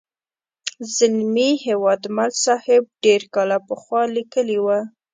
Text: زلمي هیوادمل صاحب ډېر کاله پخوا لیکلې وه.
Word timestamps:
زلمي 0.95 1.51
هیوادمل 1.65 2.31
صاحب 2.45 2.83
ډېر 3.03 3.21
کاله 3.33 3.57
پخوا 3.67 4.01
لیکلې 4.15 4.59
وه. 4.65 4.79